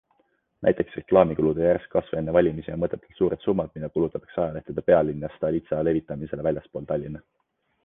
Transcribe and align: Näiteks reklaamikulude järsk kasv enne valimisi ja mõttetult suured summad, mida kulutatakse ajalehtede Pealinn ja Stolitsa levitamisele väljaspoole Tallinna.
Näiteks 0.67 0.95
reklaamikulude 0.99 1.65
järsk 1.67 1.91
kasv 1.97 2.15
enne 2.21 2.33
valimisi 2.37 2.71
ja 2.73 2.79
mõttetult 2.85 3.21
suured 3.21 3.45
summad, 3.45 3.75
mida 3.77 3.91
kulutatakse 3.99 4.43
ajalehtede 4.47 4.87
Pealinn 4.89 5.29
ja 5.29 5.33
Stolitsa 5.37 5.85
levitamisele 5.91 6.49
väljaspoole 6.51 6.93
Tallinna. 6.95 7.25